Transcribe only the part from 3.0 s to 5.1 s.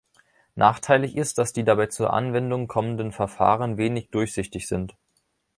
Verfahren wenig durchsichtig sind.